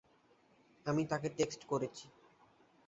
আমি 0.85 1.03
তাকে 1.05 1.27
টেক্সট 1.37 1.61
করেছি। 1.65 2.05